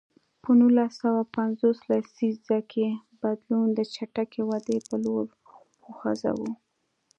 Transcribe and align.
په 0.43 0.49
نولس 0.59 0.91
سوه 1.01 1.21
پنځوس 1.35 1.77
لسیزه 1.89 2.59
کې 2.71 2.87
بدلون 3.21 3.67
د 3.73 3.79
چټکې 3.93 4.41
ودې 4.49 4.77
په 4.87 4.95
لور 5.03 5.25
خوځاوه. 5.97 6.51